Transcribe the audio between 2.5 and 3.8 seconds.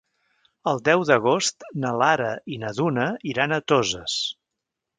i na Duna iran a